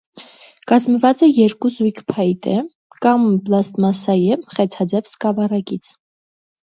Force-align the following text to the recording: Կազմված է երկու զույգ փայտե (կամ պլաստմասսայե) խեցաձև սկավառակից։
Կազմված 0.69 1.19
է 1.27 1.27
երկու 1.29 1.71
զույգ 1.75 2.01
փայտե 2.13 2.55
(կամ 3.07 3.27
պլաստմասսայե) 3.51 4.41
խեցաձև 4.55 5.11
սկավառակից։ 5.15 5.93